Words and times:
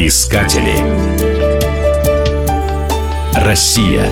Искатели. 0.00 0.76
Россия. 3.34 4.08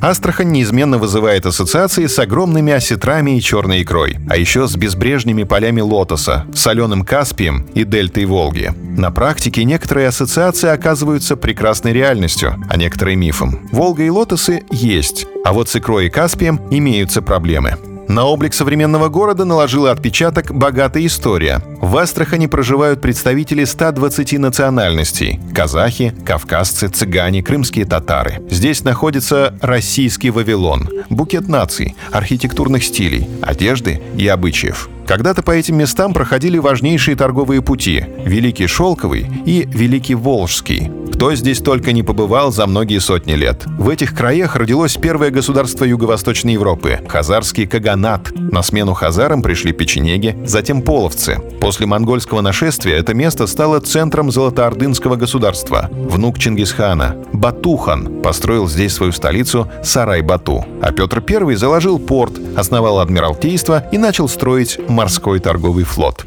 Астрахань 0.00 0.52
неизменно 0.52 0.98
вызывает 0.98 1.46
ассоциации 1.46 2.06
с 2.06 2.16
огромными 2.16 2.72
осетрами 2.72 3.36
и 3.36 3.40
черной 3.40 3.82
икрой, 3.82 4.18
а 4.30 4.36
еще 4.36 4.68
с 4.68 4.76
безбрежными 4.76 5.42
полями 5.42 5.80
лотоса, 5.80 6.46
соленым 6.54 7.04
Каспием 7.04 7.66
и 7.74 7.82
дельтой 7.82 8.24
Волги. 8.26 8.72
На 8.96 9.10
практике 9.10 9.64
некоторые 9.64 10.06
ассоциации 10.06 10.68
оказываются 10.68 11.36
прекрасной 11.36 11.92
реальностью, 11.92 12.54
а 12.70 12.76
некоторые 12.76 13.16
мифом. 13.16 13.68
Волга 13.72 14.04
и 14.04 14.10
лотосы 14.10 14.62
есть, 14.70 15.26
а 15.44 15.52
вот 15.52 15.68
с 15.68 15.74
икрой 15.74 16.06
и 16.06 16.08
Каспием 16.08 16.60
имеются 16.70 17.20
проблемы. 17.20 17.78
На 18.10 18.24
облик 18.24 18.54
современного 18.54 19.08
города 19.08 19.44
наложила 19.44 19.92
отпечаток 19.92 20.52
богатая 20.52 21.06
история. 21.06 21.62
В 21.80 21.96
Астрахани 21.96 22.48
проживают 22.48 23.00
представители 23.00 23.62
120 23.62 24.32
национальностей– 24.32 25.38
казахи, 25.54 26.12
кавказцы, 26.26 26.88
цыгане, 26.88 27.40
крымские 27.40 27.84
татары. 27.84 28.42
Здесь 28.50 28.82
находится 28.82 29.54
российский 29.62 30.30
Вавилон, 30.30 30.88
букет 31.08 31.46
наций, 31.46 31.94
архитектурных 32.10 32.82
стилей, 32.82 33.30
одежды 33.42 34.02
и 34.16 34.26
обычаев. 34.26 34.88
Когда-то 35.06 35.42
по 35.42 35.52
этим 35.52 35.76
местам 35.76 36.12
проходили 36.12 36.58
важнейшие 36.58 37.16
торговые 37.16 37.62
пути– 37.62 38.06
Великий 38.24 38.66
Шелковый 38.66 39.30
и 39.46 39.68
Великий 39.70 40.16
Волжский. 40.16 40.90
Кто 41.20 41.34
здесь 41.34 41.58
только 41.58 41.92
не 41.92 42.02
побывал 42.02 42.50
за 42.50 42.66
многие 42.66 42.98
сотни 42.98 43.34
лет. 43.34 43.66
В 43.66 43.90
этих 43.90 44.14
краях 44.16 44.56
родилось 44.56 44.96
первое 44.96 45.28
государство 45.28 45.84
Юго-Восточной 45.84 46.54
Европы– 46.54 46.98
Хазарский 47.10 47.66
Каганат. 47.66 48.30
На 48.34 48.62
смену 48.62 48.94
хазарам 48.94 49.42
пришли 49.42 49.72
печенеги, 49.72 50.34
затем 50.46 50.80
половцы. 50.80 51.36
После 51.60 51.84
монгольского 51.84 52.40
нашествия 52.40 52.96
это 52.96 53.12
место 53.12 53.46
стало 53.46 53.80
центром 53.80 54.30
Золотоордынского 54.30 55.16
государства. 55.16 55.90
Внук 55.92 56.38
Чингисхана, 56.38 57.16
Батухан, 57.34 58.22
построил 58.22 58.66
здесь 58.66 58.94
свою 58.94 59.12
столицу 59.12 59.70
Сарай-Бату. 59.84 60.64
А 60.80 60.90
Петр 60.90 61.22
I 61.28 61.54
заложил 61.54 61.98
порт, 61.98 62.32
основал 62.56 62.98
адмиралтейство 62.98 63.84
и 63.92 63.98
начал 63.98 64.26
строить 64.26 64.80
морской 64.88 65.38
торговый 65.38 65.84
флот. 65.84 66.24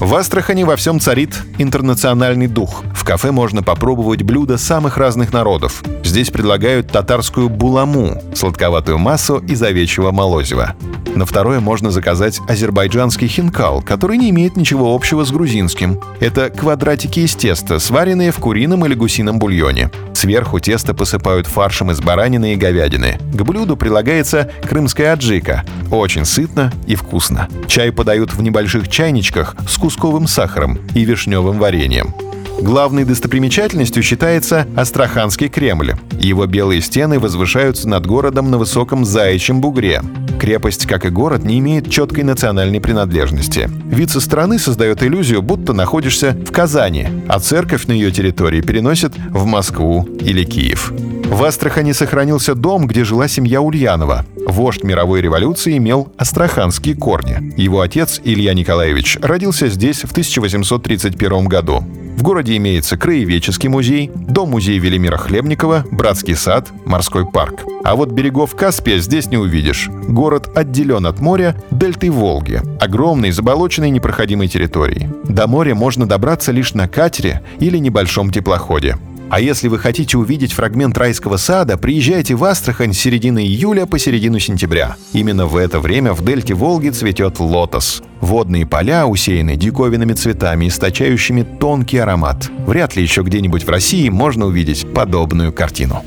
В 0.00 0.16
Астрахани 0.16 0.64
во 0.64 0.74
всем 0.74 0.98
царит 0.98 1.44
интернациональный 1.58 2.48
дух. 2.48 2.82
В 3.02 3.04
кафе 3.04 3.32
можно 3.32 3.64
попробовать 3.64 4.22
блюда 4.22 4.56
самых 4.56 4.96
разных 4.96 5.32
народов. 5.32 5.82
Здесь 6.04 6.30
предлагают 6.30 6.92
татарскую 6.92 7.48
буламу– 7.48 8.22
сладковатую 8.36 8.96
массу 8.98 9.38
из 9.38 9.60
овечьего 9.60 10.12
молозива. 10.12 10.76
На 11.16 11.26
второе 11.26 11.58
можно 11.58 11.90
заказать 11.90 12.38
азербайджанский 12.48 13.26
хинкал, 13.26 13.82
который 13.82 14.18
не 14.18 14.30
имеет 14.30 14.56
ничего 14.56 14.94
общего 14.94 15.24
с 15.24 15.32
грузинским. 15.32 16.00
Это 16.20 16.48
квадратики 16.48 17.18
из 17.18 17.34
теста, 17.34 17.80
сваренные 17.80 18.30
в 18.30 18.36
курином 18.36 18.86
или 18.86 18.94
гусином 18.94 19.40
бульоне. 19.40 19.90
Сверху 20.14 20.60
тесто 20.60 20.94
посыпают 20.94 21.48
фаршем 21.48 21.90
из 21.90 22.00
баранины 22.00 22.52
и 22.52 22.56
говядины. 22.56 23.18
К 23.34 23.42
блюду 23.42 23.76
прилагается 23.76 24.48
крымская 24.62 25.12
аджика. 25.12 25.64
Очень 25.90 26.24
сытно 26.24 26.72
и 26.86 26.94
вкусно. 26.94 27.48
Чай 27.66 27.90
подают 27.90 28.32
в 28.32 28.40
небольших 28.40 28.88
чайничках 28.88 29.56
с 29.68 29.76
кусковым 29.76 30.28
сахаром 30.28 30.78
и 30.94 31.04
вишневым 31.04 31.58
вареньем. 31.58 32.14
Главной 32.62 33.04
достопримечательностью 33.04 34.04
считается 34.04 34.68
Астраханский 34.76 35.48
Кремль. 35.48 35.94
Его 36.20 36.46
белые 36.46 36.80
стены 36.80 37.18
возвышаются 37.18 37.88
над 37.88 38.06
городом 38.06 38.52
на 38.52 38.58
высоком 38.58 39.04
Заячьем 39.04 39.60
бугре. 39.60 40.00
Крепость, 40.38 40.86
как 40.86 41.04
и 41.04 41.08
город, 41.08 41.42
не 41.42 41.58
имеет 41.58 41.90
четкой 41.90 42.22
национальной 42.22 42.80
принадлежности. 42.80 43.68
Вид 43.86 44.10
со 44.10 44.20
стороны 44.20 44.60
создает 44.60 45.02
иллюзию, 45.02 45.42
будто 45.42 45.72
находишься 45.72 46.36
в 46.46 46.52
Казани, 46.52 47.08
а 47.26 47.40
церковь 47.40 47.86
на 47.86 47.92
ее 47.92 48.12
территории 48.12 48.60
переносит 48.60 49.12
в 49.30 49.44
Москву 49.44 50.08
или 50.20 50.44
Киев. 50.44 50.92
В 51.32 51.42
Астрахани 51.42 51.90
сохранился 51.90 52.54
дом, 52.54 52.86
где 52.86 53.02
жила 53.02 53.26
семья 53.26 53.60
Ульянова. 53.60 54.24
Вождь 54.46 54.84
мировой 54.84 55.20
революции 55.20 55.78
имел 55.78 56.12
астраханские 56.16 56.94
корни. 56.94 57.54
Его 57.60 57.80
отец 57.80 58.20
Илья 58.22 58.54
Николаевич 58.54 59.18
родился 59.20 59.66
здесь 59.68 60.02
в 60.02 60.12
1831 60.12 61.46
году. 61.46 61.84
В 62.16 62.22
городе 62.22 62.56
имеется 62.56 62.96
краеведческий 62.96 63.68
музей, 63.68 64.10
дом-музей 64.14 64.78
Велимира 64.78 65.16
Хлебникова, 65.16 65.84
братский 65.90 66.36
сад, 66.36 66.70
морской 66.84 67.26
парк. 67.26 67.64
А 67.84 67.96
вот 67.96 68.12
берегов 68.12 68.54
Каспия 68.54 68.98
здесь 68.98 69.26
не 69.26 69.36
увидишь. 69.36 69.88
Город 70.08 70.56
отделен 70.56 71.06
от 71.06 71.20
моря 71.20 71.56
дельтой 71.70 72.10
Волги, 72.10 72.60
огромной 72.80 73.32
заболоченной 73.32 73.90
непроходимой 73.90 74.46
территорией. 74.46 75.08
До 75.24 75.46
моря 75.48 75.74
можно 75.74 76.06
добраться 76.06 76.52
лишь 76.52 76.74
на 76.74 76.86
катере 76.86 77.42
или 77.58 77.78
небольшом 77.78 78.30
теплоходе. 78.30 78.98
А 79.32 79.40
если 79.40 79.68
вы 79.68 79.78
хотите 79.78 80.18
увидеть 80.18 80.52
фрагмент 80.52 80.98
райского 80.98 81.38
сада, 81.38 81.78
приезжайте 81.78 82.34
в 82.34 82.44
Астрахань 82.44 82.92
с 82.92 82.98
середины 82.98 83.42
июля 83.42 83.86
по 83.86 83.98
середину 83.98 84.38
сентября. 84.38 84.96
Именно 85.14 85.46
в 85.46 85.56
это 85.56 85.80
время 85.80 86.12
в 86.12 86.22
дельте 86.22 86.52
Волги 86.52 86.90
цветет 86.90 87.40
лотос. 87.40 88.02
Водные 88.20 88.66
поля 88.66 89.06
усеяны 89.06 89.56
диковинными 89.56 90.12
цветами, 90.12 90.68
источающими 90.68 91.44
тонкий 91.44 91.96
аромат. 91.96 92.50
Вряд 92.66 92.94
ли 92.94 93.00
еще 93.00 93.22
где-нибудь 93.22 93.64
в 93.64 93.70
России 93.70 94.10
можно 94.10 94.44
увидеть 94.44 94.92
подобную 94.92 95.50
картину. 95.50 96.04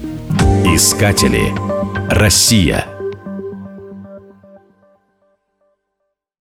Искатели. 0.64 1.52
Россия. 2.12 2.85